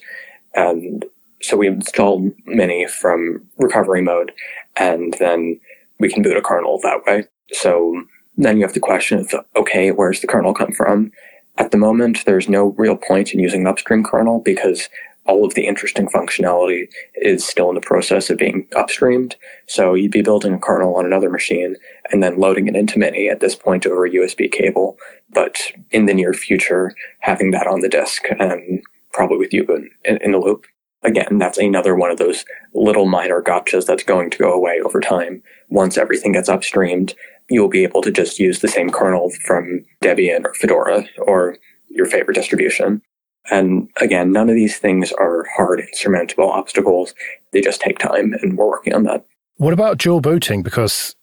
And 0.55 1.05
so 1.43 1.57
we 1.57 1.69
install 1.69 2.31
m1n1 2.49 2.91
from 2.91 3.45
recovery 3.59 4.03
mode, 4.03 4.33
and 4.77 5.15
then 5.19 5.61
we 5.99 6.11
can 6.11 6.23
boot 6.23 6.37
a 6.37 6.43
kernel 6.43 6.81
that 6.83 7.05
way. 7.07 7.25
So 7.53 8.05
then 8.37 8.57
you 8.57 8.65
have 8.65 8.75
the 8.75 8.81
question 8.81 9.19
of, 9.19 9.35
okay, 9.57 9.91
where's 9.91 10.21
the 10.21 10.27
kernel 10.27 10.55
come 10.55 10.73
from? 10.73 11.13
At 11.57 11.71
the 11.71 11.77
moment, 11.77 12.25
there's 12.25 12.49
no 12.49 12.75
real 12.77 12.97
point 12.97 13.33
in 13.33 13.41
using 13.41 13.61
an 13.61 13.67
upstream 13.69 14.03
kernel 14.03 14.41
because 14.41 14.89
all 15.27 15.45
of 15.45 15.55
the 15.55 15.67
interesting 15.67 16.07
functionality 16.09 16.89
is 17.15 17.47
still 17.47 17.69
in 17.71 17.75
the 17.75 17.81
process 17.81 18.29
of 18.29 18.39
being 18.39 18.67
upstreamed. 18.73 19.35
So 19.67 19.95
you'd 19.95 20.11
be 20.11 20.23
building 20.23 20.53
a 20.53 20.59
kernel 20.59 20.97
on 20.97 21.07
another 21.07 21.31
machine 21.31 21.77
and 22.11 22.23
then 22.23 22.39
loading 22.39 22.67
it 22.67 22.77
into 22.77 22.99
m1n1 22.99 23.31
at 23.31 23.41
this 23.41 23.55
point 23.55 23.87
over 23.87 24.05
a 24.05 24.11
USB 24.11 24.51
cable. 24.51 24.99
But 25.31 25.57
in 25.91 26.07
the 26.07 26.15
near 26.15 26.35
future, 26.35 26.95
having 27.21 27.53
that 27.53 27.67
on 27.67 27.81
the 27.81 27.89
disk 27.89 28.25
and 28.39 28.83
probably 29.15 29.39
with 29.39 29.55
you 29.55 29.67
in, 30.05 30.19
in 30.19 30.33
the 30.33 30.39
loop. 30.39 30.67
Again, 31.03 31.39
that's 31.39 31.59
another 31.59 31.95
one 31.95 32.11
of 32.11 32.19
those 32.19 32.45
little 32.75 33.07
minor 33.07 33.43
gotchas 33.43 33.87
that's 33.87 34.03
going 34.03 34.31
to 34.31 34.39
go 34.39 34.53
away 34.53 34.81
over 34.85 35.01
time 35.01 35.43
once 35.69 35.97
everything 35.97 36.33
gets 36.33 36.49
upstreamed 36.49 37.15
you'll 37.49 37.69
be 37.69 37.85
able 37.85 38.03
to 38.03 38.11
just 38.11 38.39
use 38.39 38.61
the 38.61 38.69
same 38.69 38.91
kernel 38.91 39.31
from 39.45 39.85
Debian 40.03 40.45
or 40.45 40.55
Fedora 40.55 41.05
or 41.19 41.57
your 41.89 42.07
favorite 42.07 42.35
distribution. 42.35 43.03
And 43.51 43.91
again, 44.01 44.33
none 44.33 44.49
of 44.49 44.55
these 44.55 44.79
things 44.79 45.13
are 45.13 45.45
hard, 45.55 45.81
insurmountable 45.81 46.51
obstacles. 46.51 47.15
They 47.53 47.61
just 47.61 47.81
take 47.81 47.99
time, 47.99 48.35
and 48.41 48.57
we're 48.57 48.69
working 48.69 48.95
on 48.95 49.03
that. 49.05 49.27
What 49.57 49.75
about 49.75 49.99
dual 49.99 50.23
booting? 50.23 50.63
Because 50.63 51.15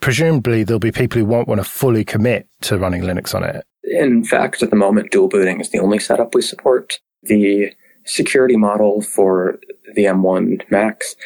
presumably 0.00 0.64
there'll 0.64 0.80
be 0.80 0.90
people 0.90 1.20
who 1.20 1.24
won't 1.24 1.46
want 1.46 1.60
to 1.60 1.64
fully 1.64 2.04
commit 2.04 2.48
to 2.62 2.78
running 2.78 3.02
Linux 3.02 3.32
on 3.32 3.44
it. 3.44 3.64
In 3.90 4.24
fact, 4.24 4.62
at 4.62 4.70
the 4.70 4.76
moment, 4.76 5.10
dual 5.10 5.28
booting 5.28 5.60
is 5.60 5.70
the 5.70 5.78
only 5.78 5.98
setup 5.98 6.34
we 6.34 6.42
support. 6.42 7.00
The 7.22 7.72
security 8.04 8.56
model 8.56 9.02
for 9.02 9.58
the 9.94 10.04
M1 10.04 10.70
Macs 10.70 11.16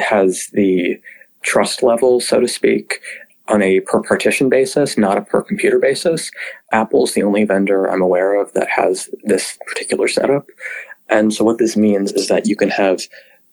has 0.00 0.48
the 0.52 1.00
trust 1.42 1.82
level, 1.82 2.20
so 2.20 2.40
to 2.40 2.48
speak, 2.48 3.00
on 3.48 3.62
a 3.62 3.80
per 3.80 4.02
partition 4.02 4.48
basis, 4.48 4.98
not 4.98 5.18
a 5.18 5.22
per 5.22 5.42
computer 5.42 5.78
basis. 5.78 6.30
Apple's 6.72 7.14
the 7.14 7.22
only 7.22 7.44
vendor 7.44 7.86
I'm 7.86 8.02
aware 8.02 8.34
of 8.40 8.52
that 8.54 8.68
has 8.68 9.08
this 9.24 9.58
particular 9.66 10.08
setup. 10.08 10.46
And 11.08 11.32
so 11.32 11.44
what 11.44 11.58
this 11.58 11.76
means 11.76 12.12
is 12.12 12.28
that 12.28 12.46
you 12.46 12.56
can 12.56 12.70
have 12.70 13.02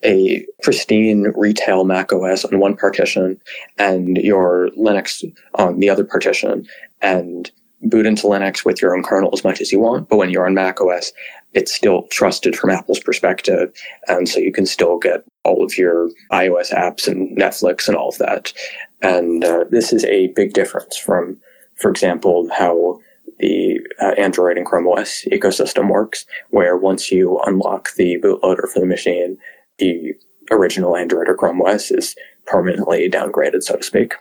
a 0.04 0.46
pristine 0.62 1.32
retail 1.36 1.86
Mac 1.86 2.12
OS 2.12 2.44
on 2.44 2.60
one 2.60 2.76
partition 2.76 3.40
and 3.78 4.18
your 4.18 4.70
Linux 4.78 5.24
on 5.56 5.80
the 5.80 5.90
other 5.90 6.04
partition 6.04 6.68
and 7.02 7.52
boot 7.84 8.06
into 8.06 8.28
Linux 8.28 8.66
with 8.66 8.82
your 8.82 8.96
own 8.96 9.04
kernel 9.04 9.30
as 9.34 9.44
much 9.44 9.62
as 9.62 9.72
you 9.72 9.80
want. 9.80 10.10
But 10.10 10.18
when 10.18 10.30
you're 10.30 10.46
on 10.46 10.54
Mac 10.54 10.82
OS, 10.82 11.12
it's 11.54 11.74
still 11.74 12.04
trusted 12.04 12.56
from 12.56 12.72
Apple's 12.72 13.00
perspective. 13.00 13.72
And 14.08 14.28
so 14.28 14.40
you 14.40 14.52
can 14.52 14.66
still 14.66 14.98
get 14.98 15.24
all 15.44 15.64
of 15.64 15.78
your 15.78 16.10
iOS 16.32 16.74
apps 16.74 17.08
and 17.08 17.38
Netflix 17.38 17.88
and 17.88 17.96
all 17.96 18.10
of 18.10 18.18
that. 18.18 18.54
And 19.02 19.44
uh, 19.44 19.66
this 19.70 19.94
is 19.94 20.06
a 20.06 20.28
big 20.28 20.54
difference 20.54 20.98
from, 20.98 21.38
for 21.76 21.92
example, 21.92 22.50
how 22.56 23.00
the 23.40 23.80
uh, 24.02 24.14
Android 24.18 24.58
and 24.58 24.66
Chrome 24.66 24.88
OS 24.88 25.26
ecosystem 25.32 25.90
works, 25.90 26.26
where 26.50 26.78
once 26.78 27.12
you 27.12 27.40
unlock 27.46 27.94
the 27.96 28.18
bootloader 28.24 28.70
for 28.72 28.80
the 28.80 28.86
machine, 28.86 29.38
the 29.80 30.14
original 30.52 30.96
Android 30.96 31.28
or 31.28 31.36
Chrome 31.36 31.62
OS 31.62 31.92
is 31.92 32.16
permanently 32.46 33.10
downgraded, 33.10 33.64
so 33.64 33.76
to 33.76 33.84
speak. 33.84 34.16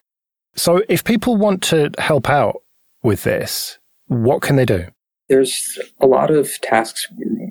So, 0.54 0.82
if 0.88 1.04
people 1.04 1.36
want 1.36 1.62
to 1.64 1.90
help 1.98 2.28
out 2.28 2.62
with 3.02 3.24
this, 3.24 3.78
what 4.06 4.42
can 4.42 4.56
they 4.56 4.64
do? 4.64 4.86
There's 5.28 5.78
a 6.00 6.06
lot 6.06 6.30
of 6.30 6.60
tasks 6.60 7.08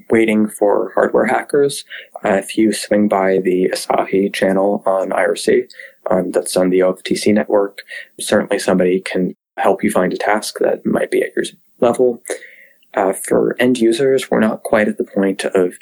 waiting 0.09 0.47
for 0.47 0.91
hardware 0.93 1.25
hackers. 1.25 1.83
Uh, 2.23 2.33
if 2.33 2.57
you 2.57 2.73
swing 2.73 3.07
by 3.07 3.39
the 3.39 3.69
Asahi 3.73 4.31
channel 4.31 4.83
on 4.85 5.09
IRC, 5.09 5.71
um, 6.09 6.31
that's 6.31 6.55
on 6.55 6.69
the 6.69 6.79
OFTC 6.79 7.33
network, 7.33 7.81
certainly 8.19 8.59
somebody 8.59 8.99
can 8.99 9.35
help 9.57 9.83
you 9.83 9.91
find 9.91 10.13
a 10.13 10.17
task 10.17 10.59
that 10.59 10.85
might 10.85 11.11
be 11.11 11.23
at 11.23 11.35
your 11.35 11.45
level. 11.79 12.21
Uh, 12.93 13.13
for 13.13 13.55
end 13.59 13.79
users, 13.79 14.29
we're 14.29 14.39
not 14.39 14.63
quite 14.63 14.87
at 14.87 14.97
the 14.97 15.03
point 15.03 15.45
of 15.45 15.73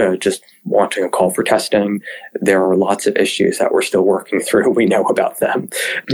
uh, 0.00 0.16
just 0.16 0.42
wanting 0.64 1.04
a 1.04 1.08
call 1.08 1.30
for 1.30 1.44
testing. 1.44 2.00
There 2.34 2.64
are 2.64 2.76
lots 2.76 3.06
of 3.06 3.16
issues 3.16 3.58
that 3.58 3.72
we're 3.72 3.82
still 3.82 4.02
working 4.02 4.40
through. 4.46 4.70
We 4.70 4.86
know 4.86 5.04
about 5.04 5.38
them, 5.38 5.68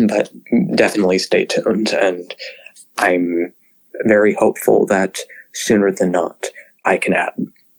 but 0.09 0.31
definitely 0.75 1.19
stay 1.19 1.47
tuned. 1.47 1.91
And 1.91 2.35
I'm 3.01 3.53
very 4.05 4.35
hopeful 4.35 4.87
that 4.87 5.19
sooner 5.53 5.91
than 5.91 6.13
not, 6.13 6.47
I 6.85 6.97
can 6.97 7.15
add 7.15 7.33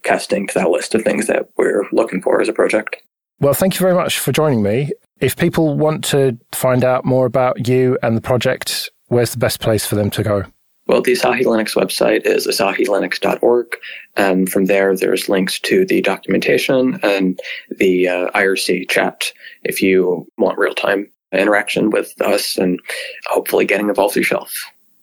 testing 0.03 0.47
to 0.47 0.53
that 0.55 0.69
list 0.69 0.95
of 0.95 1.03
things 1.03 1.27
that 1.27 1.49
we're 1.57 1.85
looking 1.91 2.21
for 2.21 2.41
as 2.41 2.49
a 2.49 2.53
project. 2.53 2.97
Well, 3.39 3.53
thank 3.53 3.75
you 3.75 3.79
very 3.79 3.93
much 3.95 4.19
for 4.19 4.31
joining 4.31 4.63
me. 4.63 4.91
If 5.19 5.35
people 5.37 5.77
want 5.77 6.03
to 6.05 6.37
find 6.51 6.83
out 6.83 7.05
more 7.05 7.25
about 7.25 7.67
you 7.67 7.97
and 8.01 8.17
the 8.17 8.21
project, 8.21 8.89
where's 9.07 9.31
the 9.31 9.37
best 9.37 9.59
place 9.59 9.85
for 9.85 9.95
them 9.95 10.09
to 10.11 10.23
go? 10.23 10.43
Well, 10.87 11.01
the 11.01 11.13
Asahi 11.13 11.43
Linux 11.43 11.75
website 11.75 12.25
is 12.25 12.47
asahilinux.org. 12.47 13.67
And 14.17 14.49
from 14.49 14.65
there, 14.65 14.95
there's 14.95 15.29
links 15.29 15.59
to 15.61 15.85
the 15.85 16.01
documentation 16.01 16.99
and 17.03 17.39
the 17.69 18.07
uh, 18.07 18.31
IRC 18.31 18.89
chat 18.89 19.31
if 19.63 19.81
you 19.81 20.27
want 20.37 20.57
real 20.57 20.73
time 20.73 21.07
interaction 21.31 21.91
with 21.91 22.19
us 22.21 22.57
and 22.57 22.79
hopefully 23.27 23.65
getting 23.65 23.89
involved 23.89 24.15
yourself. 24.15 24.53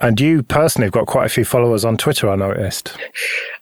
And 0.00 0.20
you 0.20 0.42
personally 0.44 0.86
have 0.86 0.92
got 0.92 1.06
quite 1.06 1.26
a 1.26 1.30
few 1.30 1.44
followers 1.44 1.84
on 1.84 1.96
Twitter, 1.96 2.30
I 2.30 2.36
noticed. 2.36 2.96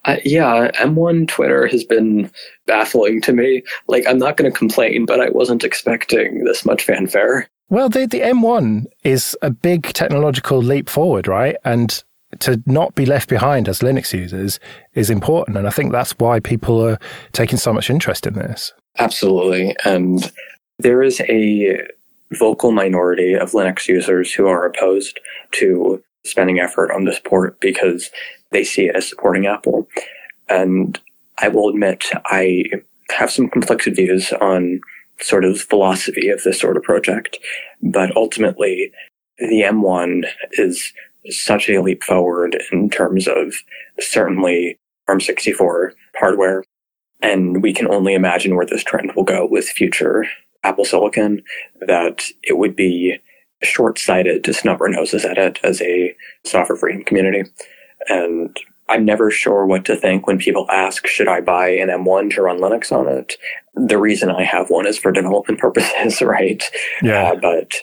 Uh, 0.05 0.17
yeah, 0.23 0.69
M1 0.75 1.27
Twitter 1.27 1.65
has 1.67 1.83
been 1.83 2.31
baffling 2.67 3.21
to 3.21 3.33
me. 3.33 3.63
Like, 3.87 4.05
I'm 4.07 4.19
not 4.19 4.37
going 4.37 4.51
to 4.51 4.57
complain, 4.57 5.05
but 5.05 5.19
I 5.19 5.29
wasn't 5.29 5.63
expecting 5.63 6.43
this 6.43 6.63
much 6.63 6.83
fanfare. 6.83 7.49
Well, 7.69 7.89
the, 7.89 8.05
the 8.05 8.21
M1 8.21 8.85
is 9.03 9.35
a 9.41 9.49
big 9.49 9.85
technological 9.93 10.59
leap 10.59 10.89
forward, 10.89 11.27
right? 11.27 11.55
And 11.65 12.03
to 12.39 12.61
not 12.65 12.93
be 12.93 13.05
left 13.05 13.29
behind 13.29 13.67
as 13.67 13.79
Linux 13.79 14.13
users 14.13 14.59
is 14.93 15.09
important. 15.09 15.57
And 15.57 15.67
I 15.67 15.71
think 15.71 15.91
that's 15.91 16.11
why 16.19 16.39
people 16.39 16.85
are 16.85 16.99
taking 17.31 17.57
so 17.57 17.73
much 17.73 17.89
interest 17.89 18.27
in 18.27 18.35
this. 18.35 18.73
Absolutely. 18.99 19.75
And 19.85 20.31
there 20.77 21.01
is 21.01 21.19
a 21.21 21.81
vocal 22.33 22.71
minority 22.71 23.33
of 23.33 23.51
Linux 23.51 23.87
users 23.87 24.31
who 24.31 24.47
are 24.47 24.65
opposed 24.65 25.19
to 25.53 26.03
spending 26.27 26.59
effort 26.59 26.91
on 26.91 27.05
this 27.05 27.19
port 27.19 27.59
because 27.59 28.09
they 28.51 28.63
see 28.63 28.85
it 28.85 28.95
as 28.95 29.09
supporting 29.09 29.45
Apple. 29.45 29.87
And 30.49 30.99
I 31.39 31.47
will 31.47 31.69
admit, 31.69 32.05
I 32.25 32.65
have 33.09 33.31
some 33.31 33.49
conflicted 33.49 33.95
views 33.95 34.33
on 34.41 34.81
sort 35.19 35.45
of 35.45 35.61
philosophy 35.61 36.29
of 36.29 36.43
this 36.43 36.59
sort 36.59 36.77
of 36.77 36.83
project. 36.83 37.37
But 37.81 38.15
ultimately, 38.15 38.91
the 39.37 39.61
M1 39.61 40.25
is 40.53 40.93
such 41.29 41.69
a 41.69 41.81
leap 41.81 42.03
forward 42.03 42.61
in 42.71 42.89
terms 42.89 43.27
of 43.27 43.53
certainly 43.99 44.77
ARM64 45.09 45.91
hardware. 46.17 46.63
And 47.21 47.63
we 47.63 47.73
can 47.73 47.87
only 47.87 48.13
imagine 48.13 48.55
where 48.55 48.65
this 48.65 48.83
trend 48.83 49.13
will 49.15 49.23
go 49.23 49.45
with 49.45 49.65
future 49.65 50.25
Apple 50.63 50.85
Silicon, 50.85 51.41
that 51.81 52.25
it 52.43 52.57
would 52.57 52.75
be 52.75 53.17
short 53.63 53.99
sighted 53.99 54.43
to 54.43 54.53
snub 54.53 54.81
our 54.81 54.89
noses 54.89 55.25
at 55.25 55.37
it 55.37 55.59
as 55.63 55.81
a 55.81 56.15
software 56.43 56.77
freedom 56.77 57.03
community. 57.03 57.43
And 58.07 58.57
I'm 58.89 59.05
never 59.05 59.31
sure 59.31 59.65
what 59.65 59.85
to 59.85 59.95
think 59.95 60.27
when 60.27 60.37
people 60.37 60.67
ask, 60.71 61.07
should 61.07 61.27
I 61.27 61.41
buy 61.41 61.69
an 61.69 61.89
M1 61.89 62.31
to 62.35 62.41
run 62.41 62.59
Linux 62.59 62.91
on 62.91 63.07
it? 63.07 63.37
The 63.75 63.97
reason 63.97 64.29
I 64.29 64.43
have 64.43 64.69
one 64.69 64.87
is 64.87 64.97
for 64.97 65.11
development 65.11 65.59
purposes, 65.59 66.21
right? 66.21 66.63
Yeah. 67.01 67.31
Uh, 67.31 67.35
but 67.35 67.73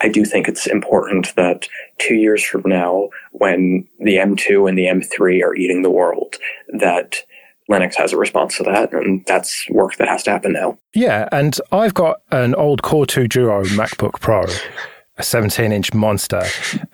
I 0.00 0.08
do 0.08 0.24
think 0.24 0.48
it's 0.48 0.66
important 0.66 1.34
that 1.36 1.68
two 1.98 2.14
years 2.14 2.44
from 2.44 2.62
now, 2.66 3.08
when 3.32 3.86
the 4.00 4.16
M2 4.16 4.68
and 4.68 4.76
the 4.76 4.86
M3 4.86 5.42
are 5.42 5.54
eating 5.54 5.82
the 5.82 5.90
world, 5.90 6.36
that 6.78 7.16
Linux 7.70 7.94
has 7.94 8.12
a 8.12 8.16
response 8.16 8.56
to 8.56 8.64
that, 8.64 8.92
and 8.92 9.24
that's 9.26 9.66
work 9.70 9.96
that 9.96 10.08
has 10.08 10.24
to 10.24 10.30
happen 10.30 10.52
now. 10.52 10.76
Yeah, 10.94 11.28
and 11.30 11.56
I've 11.70 11.94
got 11.94 12.20
an 12.30 12.54
old 12.56 12.82
Core 12.82 13.06
2 13.06 13.28
Duo 13.28 13.62
MacBook 13.64 14.20
Pro, 14.20 14.44
a 15.22 15.24
17 15.24 15.72
inch 15.72 15.94
monster 15.94 16.42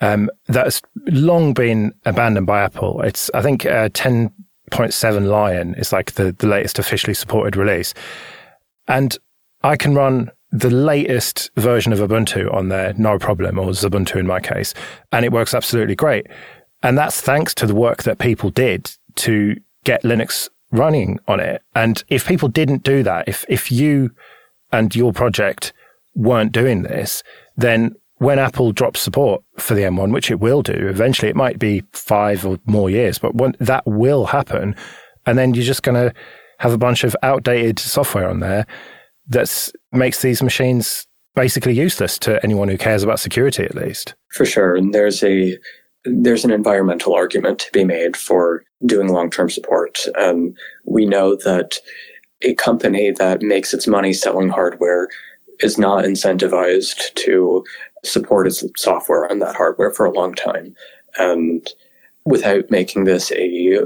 um, 0.01 0.29
that's 0.47 0.81
long 1.07 1.53
been 1.53 1.93
abandoned 2.05 2.47
by 2.47 2.61
Apple. 2.61 3.01
It's, 3.01 3.29
I 3.33 3.41
think, 3.41 3.65
uh, 3.65 3.89
10.7 3.89 5.27
Lion 5.27 5.75
is 5.75 5.91
like 5.91 6.13
the, 6.13 6.31
the 6.31 6.47
latest 6.47 6.79
officially 6.79 7.13
supported 7.13 7.55
release. 7.55 7.93
And 8.87 9.17
I 9.63 9.75
can 9.75 9.95
run 9.95 10.31
the 10.51 10.69
latest 10.69 11.51
version 11.55 11.93
of 11.93 11.99
Ubuntu 11.99 12.53
on 12.53 12.69
there, 12.69 12.93
no 12.97 13.19
problem, 13.19 13.59
or 13.59 13.67
Ubuntu 13.67 14.15
in 14.15 14.27
my 14.27 14.39
case, 14.39 14.73
and 15.11 15.25
it 15.25 15.31
works 15.31 15.53
absolutely 15.53 15.95
great. 15.95 16.27
And 16.81 16.97
that's 16.97 17.21
thanks 17.21 17.53
to 17.55 17.67
the 17.67 17.75
work 17.75 18.03
that 18.03 18.19
people 18.19 18.49
did 18.49 18.91
to 19.17 19.55
get 19.83 20.03
Linux 20.03 20.49
running 20.71 21.19
on 21.27 21.39
it. 21.39 21.61
And 21.75 22.03
if 22.07 22.25
people 22.25 22.47
didn't 22.47 22.83
do 22.83 23.03
that, 23.03 23.27
if 23.27 23.45
if 23.49 23.71
you 23.71 24.11
and 24.71 24.95
your 24.95 25.13
project 25.13 25.73
weren't 26.15 26.51
doing 26.51 26.83
this, 26.83 27.23
then 27.57 27.95
when 28.19 28.37
Apple 28.37 28.71
drops 28.71 29.01
support 29.01 29.41
for 29.57 29.73
the 29.73 29.81
M1, 29.81 30.13
which 30.13 30.29
it 30.29 30.39
will 30.39 30.61
do 30.61 30.73
eventually, 30.73 31.29
it 31.29 31.35
might 31.35 31.57
be 31.57 31.83
five 31.93 32.45
or 32.45 32.59
more 32.65 32.89
years, 32.89 33.17
but 33.17 33.35
when, 33.35 33.55
that 33.59 33.85
will 33.85 34.25
happen. 34.25 34.75
And 35.25 35.37
then 35.37 35.53
you're 35.53 35.65
just 35.65 35.83
going 35.83 35.95
to 35.95 36.13
have 36.59 36.73
a 36.73 36.77
bunch 36.77 37.03
of 37.03 37.15
outdated 37.23 37.79
software 37.79 38.29
on 38.29 38.41
there 38.41 38.65
that 39.29 39.71
makes 39.91 40.21
these 40.21 40.43
machines 40.43 41.07
basically 41.35 41.73
useless 41.73 42.17
to 42.19 42.43
anyone 42.43 42.67
who 42.67 42.77
cares 42.77 43.03
about 43.03 43.19
security, 43.19 43.63
at 43.63 43.75
least. 43.75 44.15
For 44.33 44.45
sure, 44.45 44.75
and 44.75 44.93
there's 44.93 45.23
a 45.23 45.57
there's 46.05 46.45
an 46.45 46.51
environmental 46.51 47.13
argument 47.13 47.59
to 47.59 47.71
be 47.71 47.83
made 47.83 48.17
for 48.17 48.63
doing 48.85 49.09
long 49.09 49.29
term 49.29 49.49
support. 49.49 49.99
Um, 50.17 50.53
we 50.85 51.05
know 51.05 51.35
that 51.37 51.77
a 52.41 52.53
company 52.55 53.11
that 53.11 53.41
makes 53.41 53.73
its 53.73 53.87
money 53.87 54.13
selling 54.13 54.49
hardware 54.49 55.07
is 55.61 55.77
not 55.77 56.05
incentivized 56.05 57.13
to 57.15 57.63
support 58.03 58.47
its 58.47 58.63
software 58.77 59.29
on 59.29 59.39
that 59.39 59.55
hardware 59.55 59.91
for 59.91 60.05
a 60.05 60.11
long 60.11 60.33
time. 60.33 60.75
And 61.17 61.67
without 62.25 62.69
making 62.69 63.05
this 63.05 63.31
a 63.31 63.79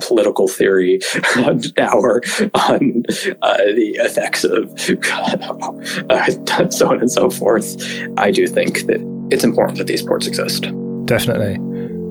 political 0.00 0.48
theory 0.48 1.00
hour 1.78 2.22
on 2.54 3.04
uh, 3.42 3.56
the 3.56 3.98
effects 3.98 4.44
of 4.44 4.70
uh, 6.10 6.70
so 6.70 6.90
on 6.90 7.00
and 7.00 7.10
so 7.10 7.30
forth. 7.30 7.76
I 8.16 8.30
do 8.30 8.46
think 8.46 8.86
that 8.86 9.00
it's 9.30 9.44
important 9.44 9.78
that 9.78 9.86
these 9.86 10.02
ports 10.02 10.26
exist. 10.26 10.70
Definitely. 11.04 11.58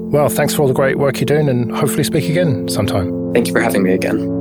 Well, 0.10 0.30
thanks 0.30 0.54
for 0.54 0.64
all 0.64 0.68
the 0.68 0.74
great 0.74 0.98
work 0.98 1.20
you're 1.20 1.26
doing 1.26 1.50
and 1.50 1.76
hopefully 1.76 2.04
speak 2.04 2.30
again 2.30 2.68
sometime. 2.68 3.34
Thank 3.34 3.48
you 3.48 3.54
for 3.54 3.62
having 3.62 3.84
me 3.84 3.94
again. 3.94 4.39